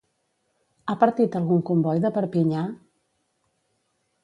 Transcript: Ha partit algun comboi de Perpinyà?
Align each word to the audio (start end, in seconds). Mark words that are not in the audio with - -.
Ha 0.89 0.95
partit 1.03 1.37
algun 1.41 1.61
comboi 1.69 2.03
de 2.07 2.13
Perpinyà? 2.17 2.65